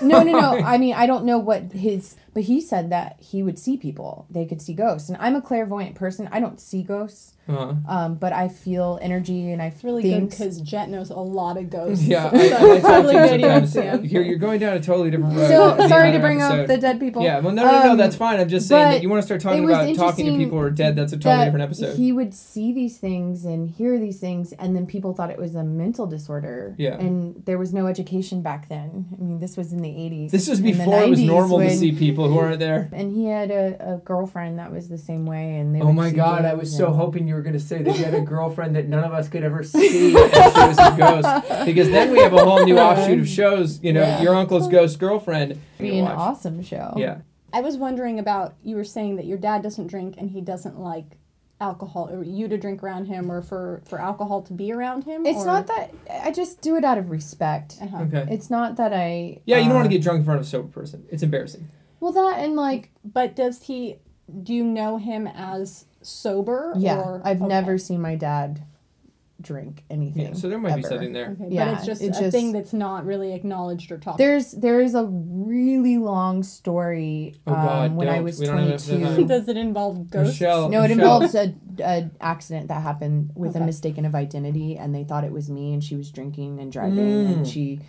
no, 0.00 0.22
no, 0.22 0.32
no. 0.32 0.58
I 0.64 0.78
mean, 0.78 0.94
I 0.94 1.06
don't 1.06 1.24
know 1.24 1.38
what 1.38 1.72
his, 1.72 2.16
but 2.34 2.44
he 2.44 2.60
said 2.60 2.90
that 2.90 3.16
he 3.20 3.42
would 3.42 3.58
see 3.58 3.76
people. 3.76 4.26
They 4.30 4.44
could 4.46 4.62
see 4.62 4.74
ghosts, 4.74 5.08
and 5.08 5.18
I'm 5.20 5.36
a 5.36 5.42
clairvoyant 5.42 5.94
person. 5.94 6.28
I 6.32 6.40
don't 6.40 6.60
see 6.60 6.82
ghosts, 6.82 7.34
Uh-huh. 7.48 7.74
um, 7.88 8.14
but 8.14 8.32
I 8.32 8.48
feel 8.48 8.98
energy 9.02 9.50
and 9.50 9.60
I 9.60 9.66
It's 9.66 9.80
feel 9.82 9.96
really 9.96 10.02
good 10.10 10.30
because 10.30 10.60
Jet 10.60 10.88
knows 10.88 11.10
a 11.10 11.16
lot 11.16 11.56
of 11.58 11.68
ghosts. 11.70 12.04
Yeah, 12.04 12.30
so 12.30 12.36
I, 12.38 12.40
I, 12.40 12.76
I 12.76 12.80
totally 12.80 13.14
to 13.14 13.20
good 13.28 13.40
you 13.40 13.46
you 13.48 13.52
would 13.54 13.68
sometimes. 13.68 13.72
see 13.72 13.80
him. 13.82 14.04
You're, 14.04 14.22
you're 14.22 14.38
going 14.38 14.60
down 14.60 14.74
a 14.76 14.80
totally 14.80 15.10
different 15.10 15.36
road. 15.36 15.48
so 15.48 15.88
sorry 15.88 16.12
to 16.12 16.18
bring 16.20 16.40
episode. 16.40 16.60
up 16.60 16.66
the 16.68 16.78
dead 16.78 17.00
people. 17.00 17.22
Yeah, 17.22 17.40
well, 17.40 17.52
no, 17.52 17.64
no, 17.64 17.82
no, 17.82 17.90
Um, 17.92 17.98
that's 17.98 18.16
fine. 18.16 18.40
I'm 18.40 18.48
just 18.48 18.68
saying 18.68 18.90
that 18.92 19.02
you 19.02 19.08
want 19.10 19.20
to 19.22 19.26
start 19.26 19.40
talking 19.40 19.64
about 19.64 19.94
talking 19.94 20.26
to 20.26 20.36
people 20.38 20.58
who 20.58 20.64
are 20.64 20.70
dead. 20.70 20.96
That's 20.96 21.12
a 21.12 21.16
totally 21.16 21.36
that 21.36 21.44
different 21.46 21.64
episode. 21.64 21.96
He 21.96 22.12
would 22.12 22.32
see 22.34 22.72
these 22.72 22.96
things 22.98 23.44
and 23.44 23.68
hear 23.68 23.98
these 23.98 24.18
things, 24.20 24.52
and 24.52 24.74
then 24.76 24.86
people 24.86 25.12
thought 25.12 25.30
it 25.30 25.38
was 25.38 25.54
a 25.54 25.64
mental 25.64 26.06
disorder. 26.06 26.74
Yeah. 26.78 26.94
And 26.98 27.44
there 27.44 27.58
was 27.58 27.74
no 27.74 27.86
education 27.88 28.40
back 28.42 28.68
then. 28.68 29.06
I 29.18 29.22
mean, 29.22 29.40
this 29.40 29.56
was 29.56 29.72
in 29.72 29.82
the 29.82 29.88
80s. 29.90 30.30
this 30.30 30.48
was 30.48 30.60
before 30.60 31.02
it 31.02 31.10
was 31.10 31.20
normal 31.20 31.58
to 31.58 31.70
see 31.76 31.92
people 31.92 32.21
who 32.28 32.38
aren't 32.38 32.58
there. 32.58 32.88
And 32.92 33.12
he 33.14 33.26
had 33.26 33.50
a, 33.50 33.94
a 33.94 33.96
girlfriend 33.98 34.58
that 34.58 34.70
was 34.72 34.88
the 34.88 34.98
same 34.98 35.26
way, 35.26 35.56
and 35.56 35.74
they. 35.74 35.80
Oh 35.80 35.92
my 35.92 36.10
god, 36.10 36.44
I 36.44 36.54
was 36.54 36.74
so 36.76 36.86
and- 36.86 36.96
hoping 37.02 37.26
you 37.28 37.34
were 37.34 37.42
going 37.42 37.52
to 37.54 37.60
say 37.60 37.82
that 37.82 37.96
you 37.98 38.04
had 38.04 38.14
a 38.14 38.20
girlfriend 38.20 38.76
that 38.76 38.88
none 38.88 39.04
of 39.04 39.12
us 39.12 39.28
could 39.28 39.42
ever 39.44 39.62
see 39.62 40.14
and 40.16 40.32
she 40.32 40.60
was 40.60 40.78
a 40.78 40.94
ghost. 40.96 41.64
Because 41.64 41.88
then 41.90 42.10
we 42.10 42.18
have 42.20 42.32
a 42.32 42.44
whole 42.44 42.64
new 42.64 42.78
offshoot 42.78 43.18
of 43.20 43.28
shows, 43.28 43.82
you 43.82 43.92
know, 43.92 44.00
Yeah. 44.02 44.22
your 44.22 44.34
uncle's 44.34 44.68
ghost 44.68 44.98
girlfriend. 44.98 45.58
Be 45.78 45.98
an 45.98 46.06
awesome 46.06 46.62
show. 46.62 46.94
Yeah. 46.96 47.18
I 47.52 47.60
was 47.60 47.76
wondering 47.76 48.18
about 48.18 48.54
you 48.62 48.76
were 48.76 48.84
saying 48.84 49.16
that 49.16 49.26
your 49.26 49.36
dad 49.38 49.62
doesn't 49.62 49.88
drink 49.88 50.14
and 50.18 50.30
he 50.30 50.40
doesn't 50.40 50.78
like 50.78 51.18
alcohol 51.60 52.08
or 52.10 52.24
you 52.24 52.48
to 52.48 52.58
drink 52.58 52.82
around 52.82 53.04
him 53.06 53.30
or 53.30 53.40
for 53.40 53.82
for 53.88 54.00
alcohol 54.00 54.42
to 54.42 54.52
be 54.52 54.72
around 54.72 55.04
him 55.04 55.24
It's 55.24 55.40
or- 55.42 55.46
not 55.46 55.68
that 55.68 55.92
I 56.10 56.32
just 56.32 56.60
do 56.60 56.74
it 56.76 56.82
out 56.84 56.98
of 56.98 57.10
respect. 57.10 57.76
uh-huh. 57.80 57.98
Okay. 58.04 58.26
It's 58.30 58.50
not 58.50 58.76
that 58.76 58.92
I. 58.92 59.40
Yeah, 59.44 59.58
you 59.58 59.66
don't 59.66 59.74
want 59.74 59.86
uh, 59.86 59.90
to 59.90 59.94
get 59.94 60.02
drunk 60.02 60.20
in 60.20 60.24
front 60.24 60.40
of 60.40 60.46
a 60.46 60.48
sober 60.48 60.68
person. 60.68 61.04
It's 61.10 61.22
embarrassing. 61.22 61.68
Well, 62.02 62.12
that 62.12 62.40
and 62.40 62.56
like 62.56 62.90
but 63.04 63.36
does 63.36 63.62
he 63.62 63.96
do 64.42 64.52
you 64.52 64.64
know 64.64 64.98
him 64.98 65.26
as 65.28 65.86
sober 66.02 66.74
yeah, 66.76 66.96
or 66.98 67.22
I've 67.24 67.40
okay. 67.40 67.46
never 67.48 67.78
seen 67.78 68.00
my 68.00 68.16
dad 68.16 68.64
drink 69.40 69.82
anything. 69.90 70.26
Yeah, 70.26 70.32
so 70.34 70.48
there 70.48 70.58
might 70.58 70.76
be 70.76 70.82
something 70.82 71.12
there. 71.12 71.36
okay, 71.40 71.46
Yeah, 71.52 71.64
but 71.66 71.74
it's 71.78 71.86
just 71.86 72.02
it's 72.02 72.18
a 72.18 72.22
just- 72.22 72.32
thing 72.36 72.52
that's 72.52 72.72
not 72.72 73.04
really 73.06 73.32
acknowledged 73.34 73.90
or 73.90 73.98
talked 73.98 74.18
There's 74.18 74.52
there 74.52 74.80
is 74.80 74.94
a 74.94 75.04
really 75.04 75.98
long 75.98 76.42
story. 76.44 77.34
Oh, 77.46 77.52
God, 77.52 77.90
um, 77.90 77.96
when 77.96 78.08
I 78.08 78.20
was 78.20 78.38
We 78.38 78.46
twenty 78.46 78.66
enough 78.68 78.86
time. 78.86 79.16
two. 79.16 79.26
does 79.26 79.48
it 79.48 79.56
involve 79.56 80.10
ghosts 80.10 80.40
Michelle, 80.40 80.68
No, 80.68 80.82
it 80.82 80.88
Michelle. 80.90 81.22
involves 81.22 81.34
a, 81.34 81.54
a 81.80 82.10
accident 82.20 82.68
that 82.68 82.82
happened 82.82 83.30
with 83.34 83.56
a 83.56 83.60
mistaken 83.60 84.04
of 84.04 84.14
identity, 84.14 84.76
and 84.76 84.94
they 84.94 85.02
thought 85.04 85.24
it 85.24 85.32
was 85.32 85.50
me, 85.50 85.72
and 85.72 85.82
she 85.82 85.96
was 85.96 86.10
drinking 86.10 86.58
and 86.60 86.70
driving, 86.72 86.98
Mm. 86.98 87.32
and 87.38 87.46
she. 87.48 87.80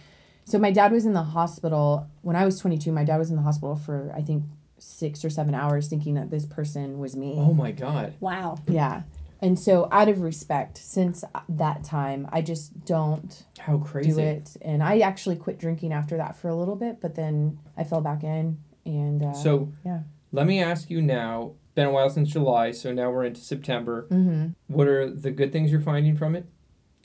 So 0.45 0.60
my 0.60 0.72
dad 0.72 0.92
was 0.92 1.06
in 1.06 1.13
the 1.13 1.24
hospital 1.24 2.07
when 2.22 2.36
I 2.36 2.45
was 2.45 2.60
twenty 2.60 2.78
two. 2.78 2.92
My 2.92 3.04
dad 3.04 3.18
was 3.18 3.30
in 3.30 3.36
the 3.36 3.42
hospital 3.44 3.75
for 3.75 4.12
I 4.16 4.22
think 4.22 4.44
six 4.78 5.24
or 5.24 5.30
seven 5.30 5.56
hours, 5.56 5.88
thinking 5.88 6.16
that 6.16 6.30
this 6.30 6.45
person 6.45 7.00
was 7.00 7.16
me. 7.16 7.36
Oh 7.38 7.54
my 7.54 7.72
god. 7.72 8.13
wow 8.19 8.57
Yeah. 8.68 9.04
And 9.42 9.60
so, 9.60 9.90
out 9.92 10.07
of 10.07 10.22
respect, 10.22 10.78
since 10.78 11.25
that 11.50 11.84
time, 11.84 12.30
I 12.31 12.42
just 12.42 12.86
don't 12.86 13.44
How 13.60 13.78
crazy. 13.78 14.12
do 14.12 14.19
it. 14.19 14.56
And 14.62 14.81
I 14.81 15.00
actually 15.00 15.36
quit 15.36 15.60
drinking 15.60 15.92
after 15.92 16.16
that 16.16 16.38
for 16.38 16.48
a 16.48 16.56
little 16.56 16.78
bit, 16.78 17.01
but 17.01 17.16
then 17.16 17.60
I 17.75 17.84
fell 17.84 18.00
back 18.00 18.24
in. 18.24 18.60
And 18.86 19.22
uh, 19.22 19.34
So 19.34 19.74
yeah. 19.86 20.00
let 20.31 20.48
me 20.48 20.62
ask 20.62 20.90
you 20.90 21.01
now. 21.01 21.56
Been 21.75 21.88
a 21.88 21.92
while 21.92 22.10
since 22.10 22.30
July, 22.31 22.72
so 22.72 22.94
now 22.94 23.10
we're 23.12 23.25
into 23.25 23.42
September. 23.42 24.06
hmm 24.10 24.50
What 24.68 24.88
are 24.88 25.10
the 25.10 25.31
good 25.31 25.51
things 25.51 25.72
you're 25.72 25.81
finding 25.81 26.16
from 26.16 26.36
it? 26.38 26.45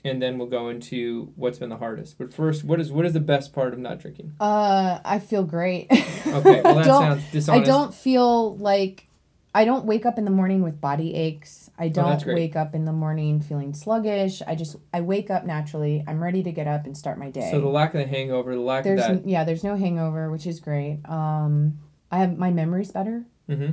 And 0.05 0.21
then 0.21 0.37
we'll 0.37 0.47
go 0.47 0.69
into 0.69 1.33
what's 1.35 1.59
been 1.59 1.67
the 1.69 1.77
hardest. 1.77 2.17
But 2.17 2.33
first, 2.33 2.63
what 2.63 2.79
is 2.79 2.89
what 2.91 3.05
is 3.05 3.11
the 3.13 3.19
best 3.19 3.51
part 3.53 3.73
of 3.73 3.79
not 3.79 3.99
drinking? 3.99 4.33
uh, 4.39 4.99
I 5.03 5.19
feel 5.19 5.43
great. 5.43 5.87
Okay, 5.91 6.61
well 6.63 6.75
that 6.75 6.85
sounds 7.33 7.49
I 7.49 7.59
don't 7.59 7.93
feel 7.93 8.55
like 8.57 9.07
I 9.53 9.65
don't 9.65 9.85
wake 9.85 10.05
up 10.05 10.17
in 10.17 10.23
the 10.25 10.31
morning 10.31 10.61
with 10.61 10.79
body 10.79 11.15
aches. 11.15 11.69
I 11.77 11.87
Oh, 11.87 11.89
don't 11.89 12.23
great. 12.23 12.35
wake 12.35 12.55
up 12.55 12.73
in 12.75 12.85
the 12.85 12.93
morning 12.93 13.41
feeling 13.41 13.73
sluggish. 13.73 14.41
I 14.47 14.55
just 14.55 14.77
I 14.93 15.01
wake 15.01 15.29
up 15.29 15.43
naturally. 15.45 16.03
I'm 16.07 16.23
ready 16.23 16.43
to 16.43 16.51
get 16.53 16.67
up 16.67 16.85
and 16.85 16.95
start 16.97 17.17
my 17.19 17.29
day. 17.29 17.49
So 17.51 17.59
the 17.59 17.67
lack 17.67 17.93
of 17.93 17.99
the 17.99 18.07
hangover, 18.07 18.53
the 18.55 18.61
lack 18.61 18.83
there's 18.85 19.05
of 19.05 19.23
that. 19.23 19.27
yeah, 19.29 19.43
there's 19.43 19.63
no 19.65 19.75
hangover, 19.75 20.29
which 20.31 20.47
is 20.47 20.59
great. 20.61 20.99
Um, 21.09 21.79
I 22.11 22.19
have 22.19 22.37
my 22.37 22.51
memory's 22.51 22.91
better. 22.91 23.25
hmm 23.47 23.71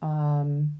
Um, 0.00 0.72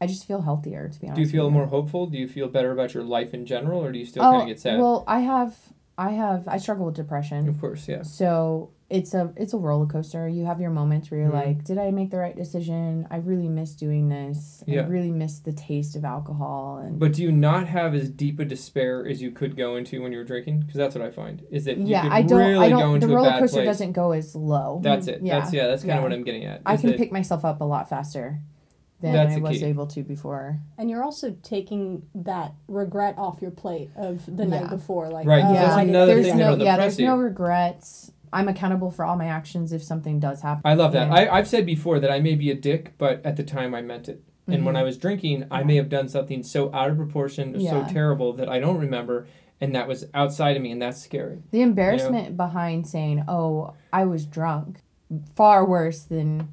I 0.00 0.06
just 0.06 0.26
feel 0.26 0.42
healthier 0.42 0.88
to 0.88 1.00
be 1.00 1.06
honest. 1.06 1.16
Do 1.16 1.22
you 1.22 1.28
feel 1.28 1.50
more 1.50 1.66
hopeful? 1.66 2.06
Do 2.06 2.18
you 2.18 2.28
feel 2.28 2.48
better 2.48 2.70
about 2.72 2.92
your 2.94 3.02
life 3.04 3.32
in 3.34 3.46
general, 3.46 3.84
or 3.84 3.92
do 3.92 3.98
you 3.98 4.06
still 4.06 4.22
oh, 4.24 4.30
kind 4.30 4.42
of 4.42 4.48
get 4.48 4.60
sad? 4.60 4.78
well, 4.78 5.04
I 5.06 5.20
have 5.20 5.56
I 5.98 6.10
have 6.10 6.46
I 6.48 6.58
struggle 6.58 6.86
with 6.86 6.96
depression. 6.96 7.48
of 7.48 7.58
course, 7.60 7.88
yeah. 7.88 8.02
So 8.02 8.70
it's 8.90 9.14
a 9.14 9.32
it's 9.36 9.54
a 9.54 9.56
roller 9.56 9.86
coaster. 9.86 10.28
You 10.28 10.44
have 10.44 10.60
your 10.60 10.70
moments 10.70 11.10
where 11.10 11.20
you're 11.20 11.30
Mhm. 11.30 11.46
like, 11.46 11.64
did 11.64 11.78
I 11.78 11.90
make 11.90 12.10
the 12.10 12.18
right 12.18 12.36
decision? 12.36 13.08
I 13.10 13.16
really 13.16 13.48
miss 13.48 13.74
doing 13.74 14.10
this. 14.10 14.62
Yeah. 14.66 14.82
I 14.82 14.86
really 14.86 15.10
miss 15.10 15.38
the 15.40 15.52
taste 15.52 15.96
of 15.96 16.04
alcohol 16.04 16.76
and 16.76 16.98
But 16.98 17.14
do 17.14 17.22
you 17.22 17.32
not 17.32 17.66
have 17.66 17.94
as 17.94 18.10
deep 18.10 18.38
a 18.38 18.44
despair 18.44 19.04
as 19.08 19.22
you 19.22 19.30
could 19.32 19.56
go 19.56 19.74
into 19.76 20.02
when 20.02 20.12
you 20.12 20.18
were 20.18 20.24
drinking? 20.24 20.60
Because 20.60 20.74
that's 20.76 20.94
what 20.94 21.02
I 21.02 21.10
find 21.10 21.42
is 21.50 21.64
that 21.64 21.78
you 21.78 21.86
yeah, 21.86 22.02
could 22.02 22.12
I 22.12 22.22
don't 22.22 22.38
really 22.38 22.66
I 22.66 22.70
go 22.70 22.78
don't 22.80 22.94
into 22.96 23.06
the 23.06 23.12
a 23.14 23.16
roller 23.16 23.30
bad 23.30 23.40
coaster 23.40 23.56
place. 23.56 23.66
doesn't 23.66 23.92
go 23.92 24.12
as 24.12 24.36
low. 24.36 24.80
That's 24.84 25.08
it. 25.08 25.22
Yeah. 25.22 25.40
That's 25.40 25.52
yeah. 25.54 25.66
That's 25.66 25.82
kind 25.82 25.92
of 25.92 25.96
Yeah. 25.96 26.02
what 26.02 26.12
I'm 26.12 26.22
getting 26.24 26.44
at. 26.44 26.60
I 26.66 26.76
can 26.76 26.90
that- 26.90 26.98
pick 26.98 27.10
myself 27.10 27.44
up 27.44 27.60
a 27.62 27.64
lot 27.64 27.88
faster 27.88 28.40
than 29.12 29.28
That's 29.28 29.36
I 29.36 29.40
was 29.40 29.58
key. 29.58 29.64
able 29.64 29.86
to 29.88 30.02
before. 30.02 30.58
and 30.78 30.90
you're 30.90 31.02
also 31.04 31.36
taking 31.42 32.02
that 32.14 32.52
regret 32.68 33.14
off 33.18 33.40
your 33.42 33.50
plate 33.50 33.90
of 33.96 34.24
the 34.26 34.44
night 34.44 34.70
before 34.70 35.08
like 35.08 35.26
Right, 35.26 35.42
'cause 35.42 35.50
oh, 35.50 35.54
that's 35.54 35.74
I 35.76 35.82
another 35.82 36.14
there's 36.14 36.26
thing 36.26 36.38
no 36.38 36.50
that'll 36.50 36.64
yeah, 36.64 36.76
depress 36.76 36.96
there's 36.96 37.06
no 37.06 37.16
regrets. 37.16 38.12
I'm 38.32 38.48
accountable 38.48 38.90
for 38.90 39.04
all 39.04 39.16
my 39.16 39.26
actions 39.26 39.72
if 39.72 39.82
something 39.82 40.18
does 40.20 40.42
happen. 40.42 40.62
I 40.64 40.74
love 40.74 40.92
that. 40.92 41.08
Yeah. 41.08 41.14
I, 41.14 41.38
I've 41.38 41.48
said 41.48 41.64
before 41.64 42.00
that 42.00 42.10
I 42.10 42.18
may 42.20 42.34
be 42.34 42.50
a 42.50 42.54
dick, 42.54 42.94
but 42.98 43.24
at 43.24 43.36
the 43.36 43.44
time 43.44 43.74
I 43.74 43.82
meant 43.82 44.08
it. 44.08 44.22
And 44.48 44.64
when 44.64 44.74
Mhm. 44.74 44.78
I 44.78 44.82
was 44.82 44.96
drinking, 44.98 45.44
I 45.50 45.62
may 45.64 45.76
have 45.76 45.88
done 45.88 46.08
something 46.08 46.42
so 46.42 46.72
out 46.74 46.90
of 46.90 46.96
proportion, 46.96 47.56
or 47.56 47.60
so 47.60 47.84
terrible 47.84 48.32
that 48.34 48.48
I 48.48 48.58
don't 48.60 48.78
remember, 48.78 49.26
and 49.60 49.74
that 49.74 49.88
was 49.88 50.06
outside 50.14 50.56
of 50.56 50.62
me, 50.62 50.70
and 50.70 50.80
that's 50.82 51.00
scary. 51.02 51.38
The 51.50 51.62
embarrassment 51.62 52.36
behind 52.36 52.86
saying, 52.86 53.24
"Oh, 53.26 53.72
I 53.92 54.04
was 54.04 54.24
drunk," 54.26 54.82
far 55.34 55.64
worse 55.64 56.02
than 56.04 56.48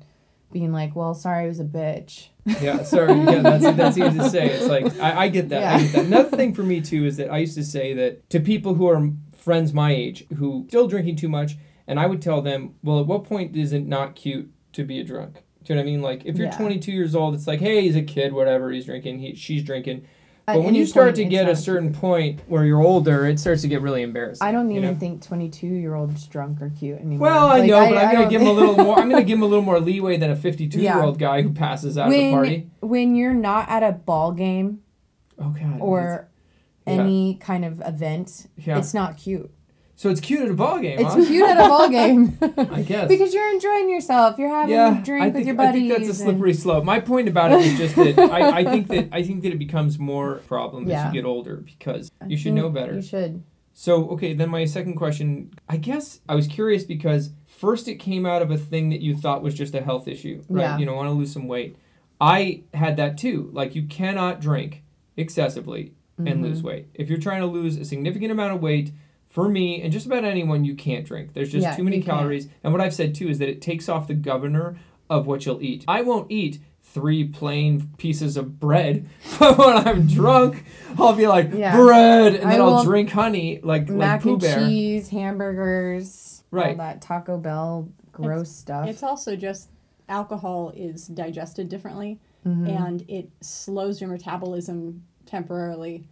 being 0.53 0.71
like, 0.71 0.95
"Well, 0.95 1.13
sorry, 1.13 1.45
I 1.45 1.47
was 1.47 1.59
a 1.59 1.63
bitch." 1.65 2.27
Yeah, 2.45 2.83
sorry. 2.83 3.13
Yeah, 3.19 3.41
that's 3.41 3.63
that's 3.75 3.97
easy 3.97 4.17
to 4.19 4.29
say. 4.29 4.49
It's 4.51 4.67
like 4.67 4.97
I, 5.01 5.23
I 5.23 5.27
get 5.29 5.49
that. 5.49 5.63
I 5.63 5.77
Yeah. 5.77 5.81
get 5.83 5.91
that. 5.93 6.05
Another 6.05 6.37
thing 6.37 6.53
for 6.53 6.63
me 6.63 6.79
too 6.81 7.05
is 7.05 7.17
that 7.17 7.31
I 7.31 7.39
used 7.39 7.55
to 7.55 7.63
say 7.63 7.93
that 7.93 8.29
to 8.29 8.39
people 8.39 8.75
who 8.75 8.87
are 8.87 9.09
friends 9.35 9.73
my 9.73 9.91
age 9.93 10.25
who 10.37 10.65
still 10.69 10.87
drinking 10.87 11.17
too 11.17 11.29
much, 11.29 11.57
and 11.87 11.99
I 11.99 12.05
would 12.05 12.21
tell 12.21 12.41
them, 12.41 12.75
well, 12.83 12.99
at 12.99 13.07
what 13.07 13.23
point 13.25 13.55
is 13.55 13.73
it 13.73 13.85
not 13.87 14.15
cute 14.15 14.49
to 14.73 14.83
be 14.85 14.99
a 14.99 15.03
drunk? 15.03 15.43
Do 15.63 15.73
you 15.73 15.75
know 15.75 15.81
what 15.81 15.87
I 15.87 15.91
mean? 15.91 16.01
Like 16.01 16.25
if 16.25 16.37
you're 16.37 16.47
Yeah. 16.47 16.57
22 16.57 16.91
years 16.91 17.15
old, 17.15 17.33
it's 17.35 17.47
like, 17.47 17.59
hey, 17.59 17.81
he's 17.81 17.95
a 17.95 18.01
kid, 18.01 18.33
whatever. 18.33 18.71
He's 18.71 18.85
drinking. 18.85 19.19
He 19.19 19.35
she's 19.35 19.63
drinking. 19.63 20.05
At 20.45 20.55
But 20.55 20.63
when 20.65 20.75
you 20.75 20.85
start 20.85 21.15
to 21.15 21.23
get 21.25 21.47
a 21.47 21.55
certain 21.55 21.93
point 21.93 22.41
where 22.47 22.65
you're 22.65 22.81
older, 22.81 23.25
it 23.25 23.39
starts 23.39 23.61
to 23.61 23.69
get 23.69 23.81
really 23.81 24.01
embarrassing. 24.01 24.45
I 24.45 24.51
don't 24.51 24.69
you 24.69 24.79
even 24.79 24.93
know? 24.95 24.99
think 24.99 25.21
22 25.21 25.65
year 25.67 25.95
olds 25.95 26.27
drunk 26.27 26.61
or 26.61 26.69
cute 26.69 26.99
anymore. 26.99 27.29
Well, 27.29 27.47
I 27.47 27.59
Like, 27.59 27.69
know, 27.69 27.79
but 27.89 27.97
I'm 27.97 28.13
gonna 28.13 28.29
give 28.29 28.41
him 28.41 28.47
a 28.47 28.51
little 28.59 28.75
more. 28.75 28.99
I'm 28.99 29.09
gonna 29.09 29.23
give 29.23 29.37
him 29.37 29.43
a 29.43 29.47
little 29.47 29.63
more 29.63 29.79
leeway 29.79 30.17
than 30.17 30.29
a 30.31 30.35
52 30.35 30.81
year 30.81 31.01
old 31.01 31.17
guy 31.17 31.43
who 31.43 31.51
passes 31.53 31.97
out 31.97 32.07
at 32.07 32.11
the 32.11 32.31
party. 32.31 32.69
when 32.81 32.89
when 32.89 33.15
you're 33.15 33.33
not 33.33 33.69
at 33.69 33.83
a 33.83 33.93
ball 33.93 34.33
game 34.33 34.79
Oh 35.39 35.49
God. 35.57 35.79
or 35.79 36.27
Yeah. 36.85 36.93
any 36.93 37.35
kind 37.35 37.63
of 37.63 37.81
event, 37.85 38.47
Yeah. 38.57 38.77
it's 38.79 38.93
not 38.93 39.15
cute. 39.15 39.49
So 39.95 40.09
it's 40.09 40.19
cute 40.19 40.41
at 40.41 40.49
a 40.49 40.53
ball 40.53 40.79
game, 40.79 40.99
It's 40.99 41.13
huh? 41.13 41.25
cute 41.25 41.47
at 41.49 41.57
a 41.57 41.69
ball 41.69 41.89
game 41.89 42.37
I 42.71 42.81
guess. 42.81 43.07
because 43.07 43.33
you're 43.33 43.51
enjoying 43.53 43.89
yourself. 43.89 44.37
You're 44.39 44.49
having 44.49 44.73
yeah, 44.73 44.99
a 44.99 45.03
drink 45.03 45.23
I 45.23 45.25
with 45.27 45.35
think, 45.35 45.47
your 45.47 45.61
I 45.61 45.71
think 45.71 45.89
that's 45.89 46.03
a 46.03 46.07
and- 46.07 46.15
slippery 46.15 46.53
slope. 46.53 46.83
My 46.83 46.99
point 46.99 47.27
about 47.29 47.51
it 47.51 47.61
is 47.61 47.77
just 47.77 47.95
that 47.95 48.17
I, 48.19 48.57
I 48.59 48.63
think 48.63 48.87
that 48.89 49.09
I 49.11 49.23
think 49.23 49.43
that 49.43 49.53
it 49.53 49.59
becomes 49.59 49.99
more 49.99 50.35
problem 50.47 50.89
as 50.89 51.05
you 51.05 51.21
get 51.21 51.25
older 51.27 51.57
because 51.57 52.11
I 52.21 52.25
you 52.27 52.37
should 52.37 52.53
know 52.53 52.69
better. 52.69 52.95
You 52.95 53.01
should. 53.01 53.43
So, 53.75 54.07
okay, 54.09 54.33
then 54.35 54.49
my 54.49 54.65
second 54.65 54.95
question, 54.97 55.49
I 55.67 55.77
guess 55.77 56.19
I 56.29 56.35
was 56.35 56.45
curious 56.45 56.83
because 56.83 57.31
first 57.47 57.87
it 57.87 57.95
came 57.95 58.23
out 58.23 58.43
of 58.43 58.51
a 58.51 58.57
thing 58.57 58.89
that 58.91 59.01
you 59.01 59.17
thought 59.17 59.41
was 59.41 59.55
just 59.55 59.73
a 59.73 59.81
health 59.81 60.07
issue, 60.07 60.43
right? 60.47 60.61
Yeah. 60.61 60.77
You 60.77 60.85
know, 60.85 60.93
want 60.93 61.07
to 61.07 61.13
lose 61.13 61.33
some 61.33 61.47
weight. 61.47 61.75
I 62.21 62.63
had 62.75 62.97
that 62.97 63.17
too. 63.17 63.49
Like 63.51 63.73
you 63.73 63.87
cannot 63.87 64.41
drink 64.41 64.83
excessively 65.17 65.93
and 66.19 66.27
Mm-hmm. 66.27 66.43
lose 66.43 66.61
weight. 66.61 66.87
If 66.93 67.09
you're 67.09 67.17
trying 67.19 67.41
to 67.41 67.47
lose 67.47 67.75
a 67.77 67.85
significant 67.85 68.31
amount 68.31 68.53
of 68.53 68.61
weight, 68.61 68.91
for 69.33 69.49
me 69.49 69.81
and 69.81 69.91
just 69.91 70.05
about 70.05 70.23
anyone, 70.23 70.63
you 70.63 70.75
can't 70.75 71.05
drink. 71.05 71.33
There's 71.33 71.51
just 71.51 71.63
Yeah, 71.63 71.75
too 71.75 71.83
many 71.83 71.97
you 71.97 72.03
can't. 72.03 72.17
calories. 72.19 72.47
And 72.63 72.71
what 72.71 72.81
I've 72.81 72.93
said 72.93 73.15
too 73.15 73.27
is 73.29 73.39
that 73.39 73.49
it 73.49 73.61
takes 73.61 73.89
off 73.89 74.07
the 74.07 74.13
governor 74.13 74.77
of 75.09 75.25
what 75.25 75.45
you'll 75.45 75.61
eat. 75.61 75.83
I 75.87 76.03
won't 76.03 76.31
eat 76.31 76.59
three 76.83 77.23
plain 77.23 77.89
pieces 77.97 78.37
of 78.37 78.59
bread, 78.59 79.07
but 79.39 79.57
when 79.57 79.75
I'm 79.75 80.05
drunk, 80.05 80.63
I'll 80.99 81.13
be 81.15 81.25
like 81.25 81.49
Yeah. 81.51 81.75
bread, 81.75 82.35
and 82.35 82.51
then 82.51 82.61
I'll 82.61 82.83
drink 82.83 83.09
honey 83.09 83.59
like 83.63 83.89
like 83.89 83.97
Mac 83.97 84.21
Pooh 84.21 84.33
and 84.33 84.41
Bear. 84.41 84.59
cheese, 84.67 85.09
hamburgers, 85.09 86.43
all 86.53 86.59
Right. 86.59 86.77
that 86.77 87.01
Taco 87.01 87.37
Bell 87.39 87.89
gross 88.11 88.51
stuff. 88.51 88.87
It's 88.87 89.01
also 89.03 89.35
just 89.35 89.69
alcohol 90.09 90.71
is 90.75 91.07
digested 91.07 91.69
differently 91.69 92.19
Mm-hmm. 92.45 92.67
and 92.67 93.05
it 93.07 93.29
slows 93.39 94.01
your 94.01 94.09
metabolism 94.09 95.03
temporarily 95.25 96.03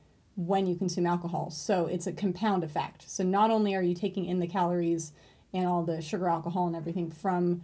when 0.47 0.65
you 0.65 0.75
consume 0.75 1.05
alcohol. 1.05 1.51
So 1.51 1.85
it's 1.85 2.07
a 2.07 2.11
compound 2.11 2.63
effect. 2.63 3.09
So 3.09 3.23
not 3.23 3.51
only 3.51 3.75
are 3.75 3.83
you 3.83 3.93
taking 3.93 4.25
in 4.25 4.39
the 4.39 4.47
calories 4.47 5.11
and 5.53 5.67
all 5.67 5.83
the 5.83 6.01
sugar 6.01 6.27
alcohol 6.27 6.67
and 6.67 6.75
everything 6.75 7.11
from 7.11 7.63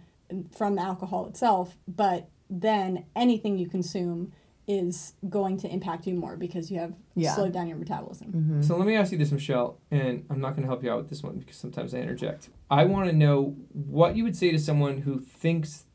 from 0.54 0.74
the 0.76 0.82
alcohol 0.82 1.26
itself, 1.26 1.76
but 1.88 2.28
then 2.50 3.04
anything 3.16 3.56
you 3.58 3.66
consume 3.66 4.30
is 4.66 5.14
going 5.30 5.56
to 5.56 5.66
impact 5.72 6.06
you 6.06 6.14
more 6.14 6.36
because 6.36 6.70
you 6.70 6.78
have 6.78 6.92
Yeah. 7.14 7.34
slowed 7.34 7.54
down 7.54 7.66
your 7.66 7.78
metabolism. 7.78 8.28
Mm-hmm. 8.32 8.62
So 8.62 8.76
let 8.76 8.86
me 8.86 8.94
ask 8.94 9.10
you 9.10 9.16
this, 9.16 9.32
Michelle, 9.32 9.78
and 9.90 10.26
I'm 10.28 10.38
not 10.40 10.50
going 10.50 10.62
to 10.64 10.68
help 10.68 10.84
you 10.84 10.90
out 10.92 10.98
with 10.98 11.08
this 11.08 11.22
one 11.22 11.38
because 11.38 11.56
sometimes 11.56 11.94
I 11.94 11.98
interject. 12.00 12.50
I 12.70 12.84
want 12.84 13.08
to 13.08 13.16
know 13.16 13.56
what 13.72 14.14
you 14.16 14.22
would 14.24 14.36
say 14.36 14.50
to 14.50 14.58
someone 14.58 14.98
who 14.98 15.20
thinks, 15.20 15.86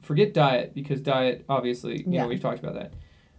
forget 0.00 0.32
diet 0.32 0.72
because 0.72 1.00
diet, 1.00 1.44
obviously, 1.48 1.98
you 1.98 2.04
Yeah. 2.12 2.22
know, 2.22 2.28
we've 2.28 2.40
talked 2.40 2.60
about 2.60 2.74
that. 2.74 2.92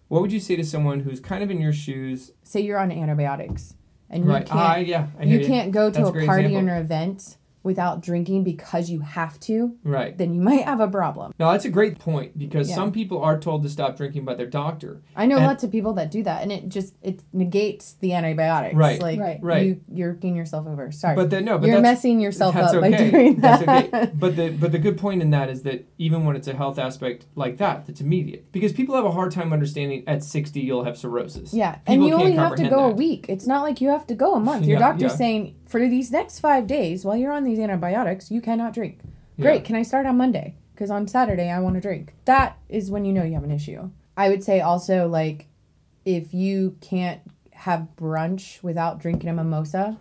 What 0.07 0.21
would 0.21 0.31
you 0.31 0.39
say 0.39 0.55
to 0.55 0.63
someone 0.63 1.01
who's 1.01 1.19
kind 1.19 1.43
of 1.43 1.49
in 1.49 1.59
your 1.59 1.73
shoes? 1.73 2.31
Say 2.43 2.61
you're 2.61 2.77
on 2.79 2.91
antibiotics 2.91 3.75
and 4.09 4.25
you 4.25 4.31
right. 4.31 4.45
can't 4.45 4.59
I, 4.59 4.77
yeah. 4.79 5.07
I 5.19 5.23
you 5.23 5.45
can't 5.45 5.71
go 5.71 5.89
to 5.89 5.93
That's 5.93 6.09
a 6.09 6.19
a 6.19 6.25
party 6.25 6.45
example. 6.45 6.69
or 6.69 6.75
an 6.75 6.83
event 6.83 7.37
without 7.63 8.01
drinking 8.01 8.43
because 8.43 8.89
you 8.89 8.99
have 8.99 9.39
to, 9.39 9.75
Right. 9.83 10.17
then 10.17 10.33
you 10.33 10.41
might 10.41 10.63
have 10.65 10.79
a 10.81 10.87
problem. 10.87 11.33
No, 11.39 11.51
that's 11.51 11.65
a 11.65 11.69
great 11.69 11.97
point 11.97 12.37
because 12.37 12.69
Yeah. 12.69 12.75
some 12.75 12.91
people 12.91 13.21
are 13.21 13.39
told 13.39 13.63
to 13.63 13.69
stop 13.69 13.95
drinking 13.97 14.25
by 14.25 14.33
their 14.35 14.47
doctor. 14.47 15.01
I 15.15 15.25
know 15.25 15.37
And- 15.37 15.45
lots 15.45 15.63
of 15.63 15.71
people 15.71 15.93
that 15.93 16.11
do 16.11 16.23
that, 16.23 16.41
and 16.43 16.51
it 16.51 16.67
just 16.69 16.95
it 17.01 17.21
negates 17.31 17.93
the 17.99 18.13
antibiotics. 18.13 18.75
Right, 18.75 19.01
Like 19.01 19.19
right. 19.19 19.39
right. 19.41 19.65
You 19.65 19.79
you're 19.91 20.11
working 20.13 20.35
yourself 20.35 20.67
over. 20.67 20.91
Sorry, 20.91 21.15
But 21.15 21.29
then 21.29 21.45
no, 21.45 21.57
but 21.57 21.67
you're 21.67 21.77
that's, 21.81 21.83
messing 22.03 22.19
yourself 22.19 22.53
that's 22.55 22.73
up 22.73 22.83
okay. 22.83 22.91
by 22.91 22.97
doing 23.09 23.35
that. 23.41 23.65
That's 23.65 23.93
okay. 23.93 24.11
But 24.19 24.35
the 24.35 24.49
but 24.49 24.71
the 24.71 24.79
good 24.79 24.97
point 24.97 25.21
in 25.21 25.29
that 25.31 25.49
is 25.49 25.63
that 25.63 25.85
even 25.97 26.25
when 26.25 26.35
it's 26.35 26.47
a 26.47 26.53
health 26.53 26.77
aspect 26.77 27.25
like 27.35 27.57
that, 27.57 27.85
that's 27.85 28.01
immediate. 28.01 28.51
Because 28.51 28.73
people 28.73 28.95
have 28.95 29.05
a 29.05 29.11
hard 29.11 29.31
time 29.31 29.53
understanding 29.53 30.03
at 30.07 30.23
sixty 30.23 30.59
you'll 30.59 30.83
have 30.83 30.97
cirrhosis. 30.97 31.53
Yeah, 31.53 31.75
People 31.75 31.93
and 31.93 32.05
you 32.05 32.13
only 32.13 32.31
have 32.33 32.51
to 32.55 32.63
comprehend 32.63 32.69
go 32.75 32.85
a 32.85 32.91
week. 32.91 33.25
It's 33.29 33.47
not 33.47 33.63
like 33.63 33.79
you 33.81 33.89
have 33.89 34.05
to 34.07 34.15
go 34.15 34.35
a 34.35 34.39
month. 34.39 34.65
Your 34.65 34.79
Yeah, 34.79 34.87
doctor's 34.89 35.11
yeah. 35.13 35.17
saying 35.17 35.55
for 35.73 35.89
these 35.89 36.11
next 36.11 36.39
five 36.39 36.67
days 36.67 37.03
while 37.03 37.17
you're 37.17 37.31
on 37.31 37.45
these 37.45 37.57
antibiotics, 37.57 38.29
you 38.29 38.41
cannot 38.41 38.75
drink. 38.75 38.99
Yeah. 39.37 39.45
Great. 39.45 39.63
Can 39.63 39.75
I 39.75 39.81
start 39.81 40.05
on 40.05 40.17
Monday? 40.17 40.53
Because 40.71 40.91
on 40.91 41.07
Saturday 41.07 41.49
I 41.49 41.59
want 41.61 41.73
to 41.73 41.81
drink. 41.81 42.13
That 42.25 42.59
is 42.69 42.91
when 42.91 43.05
you 43.05 43.11
know 43.11 43.23
you 43.23 43.33
have 43.33 43.43
an 43.43 43.49
issue. 43.49 43.89
I 44.15 44.29
would 44.29 44.43
say 44.43 44.61
also 44.61 45.07
like 45.07 45.47
if 46.05 46.31
you 46.31 46.77
can't 46.79 47.21
have 47.53 47.87
brunch 47.99 48.61
without 48.61 48.99
drinking 48.99 49.31
a 49.31 49.33
mimosa. 49.33 49.97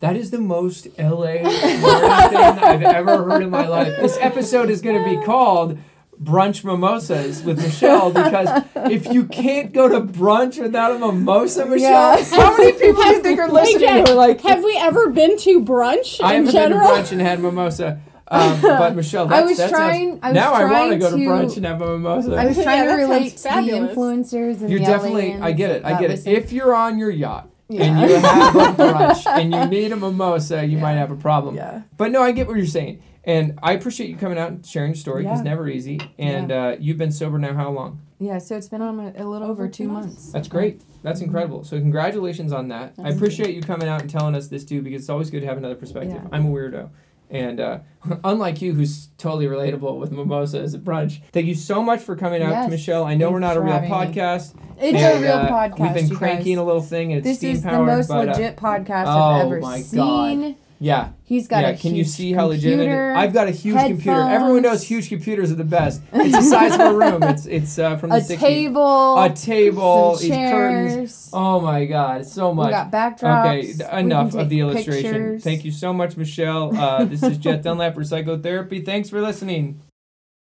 That 0.00 0.16
is 0.16 0.32
the 0.32 0.40
most 0.40 0.88
LA 0.98 1.44
thing 1.44 1.84
I've 1.84 2.82
ever 2.82 3.22
heard 3.22 3.44
in 3.44 3.50
my 3.50 3.68
life. 3.68 3.94
This 4.00 4.18
episode 4.20 4.68
is 4.68 4.80
going 4.80 5.00
to 5.00 5.08
be 5.08 5.24
called 5.24 5.78
Brunch 6.22 6.64
Mimosas 6.64 7.42
with 7.44 7.58
Michelle 7.62 8.10
because 8.12 8.64
if 8.90 9.12
you 9.12 9.24
can't 9.26 9.72
go 9.72 9.88
to 9.88 10.00
brunch 10.00 10.60
without 10.60 10.92
a 10.96 10.98
mimosa, 10.98 11.64
Michelle, 11.66 12.18
Yeah. 12.18 12.24
how 12.24 12.56
many 12.56 12.72
people 12.78 13.02
do 13.02 13.08
you 13.10 13.22
think 13.22 13.38
are 13.38 13.48
listening 13.48 13.88
who 13.88 14.12
are 14.12 14.14
like, 14.14 14.40
Have 14.40 14.64
we 14.64 14.76
ever 14.76 15.10
been 15.10 15.36
to 15.38 15.60
brunch 15.64 16.20
I 16.22 16.34
in 16.34 16.46
haven't 16.46 16.52
general? 16.52 16.88
been 16.88 16.96
to 16.96 17.02
brunch 17.02 17.12
and 17.12 17.20
had 17.20 17.40
mimosa. 17.40 18.00
Um, 18.30 18.60
but 18.60 18.94
Michelle, 18.94 19.24
I 19.32 19.38
that's, 19.40 19.48
was 19.48 19.58
that 19.58 19.70
sounds- 19.70 19.80
trying- 19.80 20.18
I 20.22 20.28
was 20.28 20.34
now 20.34 20.52
I 20.52 20.64
want 20.64 20.92
to 20.92 20.98
go 20.98 21.10
to 21.10 21.16
to- 21.16 21.22
brunch 21.22 21.56
and 21.56 21.64
have 21.66 21.80
a 21.80 21.86
mimosa. 21.98 22.34
I 22.34 22.46
was 22.46 22.58
Yeah, 22.58 22.64
trying 22.64 22.86
to 22.88 22.92
relate 22.94 23.36
to 23.38 23.42
the 23.44 23.48
influencers 23.50 24.60
and 24.60 24.70
You're 24.70 24.80
the 24.80 24.84
definitely. 24.86 25.34
I 25.40 25.52
get 25.52 25.70
it. 25.70 25.84
I 25.84 25.98
get 26.00 26.10
it. 26.10 26.26
If 26.26 26.52
you're 26.52 26.74
on 26.74 26.98
your 26.98 27.10
yacht 27.10 27.48
and 27.70 28.00
you 28.10 28.16
have 28.16 28.56
a 28.56 28.58
brunch 28.82 29.26
and 29.40 29.52
you 29.52 29.66
need 29.66 29.92
a 29.92 29.96
mimosa, 29.96 30.64
you 30.64 30.78
might 30.78 30.94
have 30.94 31.10
a 31.10 31.16
problem. 31.16 31.56
Yeah. 31.56 31.82
But 31.96 32.10
no, 32.10 32.22
I 32.22 32.32
get 32.32 32.46
what 32.46 32.56
you're 32.56 32.66
saying, 32.66 33.02
and 33.24 33.58
I 33.62 33.72
appreciate 33.72 34.08
you 34.08 34.16
coming 34.16 34.38
out 34.38 34.50
and 34.50 34.64
sharing 34.66 34.90
your 34.90 34.96
story. 34.96 35.24
'cause 35.24 35.30
Yeah. 35.30 35.34
It's 35.36 35.44
never 35.44 35.68
easy. 35.68 36.00
And 36.18 36.50
uh, 36.50 36.76
you've 36.80 36.98
been 36.98 37.12
sober 37.12 37.38
now 37.38 37.52
how 37.54 37.70
long? 37.70 38.00
Yeah, 38.20 38.38
so 38.38 38.56
it's 38.56 38.68
been 38.68 38.82
on 38.82 38.98
a, 38.98 39.12
a 39.22 39.24
little 39.24 39.48
over, 39.48 39.62
Over 39.64 39.68
two 39.68 39.84
two 39.84 39.88
months. 39.88 40.06
months. 40.08 40.32
That's 40.32 40.48
great. 40.48 40.80
That's 41.02 41.20
incredible. 41.20 41.62
So 41.62 41.78
congratulations 41.78 42.52
on 42.52 42.68
that. 42.68 42.94
I 42.98 43.02
Thank 43.02 43.08
you. 43.08 43.14
appreciate 43.14 43.54
you 43.54 43.62
coming 43.62 43.86
out 43.86 44.00
and 44.00 44.10
telling 44.10 44.34
us 44.34 44.48
this 44.48 44.64
too, 44.64 44.82
because 44.82 45.02
it's 45.02 45.08
always 45.10 45.30
good 45.30 45.40
to 45.40 45.46
have 45.46 45.56
another 45.58 45.76
perspective. 45.76 46.14
Yeah. 46.22 46.28
I'm 46.32 46.46
a 46.46 46.48
weirdo. 46.48 46.90
And 47.30 47.60
uh, 47.60 47.80
unlike 48.24 48.62
you, 48.62 48.72
who's 48.72 49.08
totally 49.18 49.46
relatable 49.46 49.98
with 49.98 50.12
mimosa 50.12 50.60
as 50.60 50.74
a 50.74 50.78
brunch, 50.78 51.20
thank 51.32 51.46
you 51.46 51.54
so 51.54 51.82
much 51.82 52.00
for 52.00 52.16
coming 52.16 52.42
out 52.42 52.64
to 52.64 52.70
Michelle. 52.70 53.04
I 53.04 53.14
know 53.14 53.30
we're 53.30 53.38
not 53.38 53.56
a 53.56 53.60
real 53.60 53.80
me. 53.80 53.88
podcast. 53.88 54.54
It's 54.78 55.02
and, 55.02 55.18
a 55.18 55.20
real 55.20 55.32
uh, 55.32 55.48
podcast. 55.48 55.80
We've 55.80 56.08
been 56.08 56.16
cranking 56.16 56.54
guys. 56.56 56.62
a 56.62 56.64
little 56.64 56.82
thing, 56.82 57.12
and 57.12 57.22
This 57.22 57.42
is 57.42 57.62
the 57.62 57.72
most 57.72 58.08
but, 58.08 58.28
uh, 58.28 58.32
legit 58.32 58.56
podcast 58.56 59.06
oh 59.06 59.18
I've 59.18 59.46
ever 59.46 59.60
my 59.60 59.80
seen. 59.80 59.98
God. 59.98 60.56
Yeah, 60.80 61.10
He's 61.24 61.48
got 61.48 61.62
yeah. 61.62 61.68
a 61.70 61.76
Can 61.76 61.94
you 61.94 62.04
see 62.04 62.32
how 62.32 62.46
legitimate? 62.46 62.86
It? 62.88 63.16
I've 63.16 63.32
got 63.32 63.48
a 63.48 63.50
huge 63.50 63.76
computer. 63.78 64.20
Everyone 64.20 64.62
knows 64.62 64.82
huge 64.82 65.08
computers 65.08 65.50
are 65.50 65.56
the 65.56 65.64
best. 65.64 66.00
It's 66.12 66.32
the 66.36 66.42
size 66.42 66.74
of 66.74 66.80
a 66.80 66.94
room. 66.96 67.22
It's 67.24 67.46
it's 67.46 67.78
uh, 67.78 67.96
from 67.96 68.10
the 68.10 68.16
a 68.16 68.20
60s. 68.20 68.38
table, 68.38 69.22
a 69.22 69.28
table, 69.30 70.16
some 70.16 70.28
these 70.28 70.36
curtains. 70.50 71.30
Oh 71.32 71.60
my 71.60 71.84
God, 71.84 72.24
so 72.26 72.54
much. 72.54 72.66
We 72.66 72.70
got 72.72 72.90
backdrops. 72.92 73.44
Okay, 73.46 73.56
We 73.60 73.66
th- 73.74 73.78
can 73.90 73.98
enough 73.98 74.34
of 74.34 74.48
the 74.48 74.60
illustration. 74.60 75.02
pictures. 75.12 75.44
Thank 75.44 75.64
you 75.64 75.72
so 75.72 75.92
much, 75.92 76.16
Michelle. 76.16 76.74
Uh, 76.76 77.04
this 77.04 77.22
is 77.22 77.38
Jet 77.38 77.62
Dunlap 77.62 77.94
for 77.94 78.04
Psychotherapy. 78.04 78.80
Thanks 78.82 79.10
for 79.10 79.20
listening. 79.20 79.82